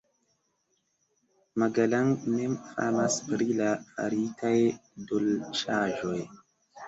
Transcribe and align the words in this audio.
Magalang 1.59 2.09
mem 2.37 2.53
famas 2.69 3.17
pri 3.27 3.49
la 3.59 3.69
faritaj 3.91 4.53
dolĉaĵoj. 5.13 6.19